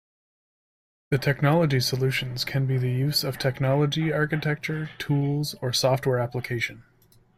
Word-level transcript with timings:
The 1.11 1.19
technology 1.19 1.79
solutions 1.79 2.43
can 2.43 2.65
be 2.65 2.79
the 2.79 2.89
use 2.89 3.23
of 3.23 3.37
technology 3.37 4.11
architecture, 4.11 4.89
tools, 4.97 5.53
or 5.61 5.73
software 5.73 6.17
application. 6.17 6.85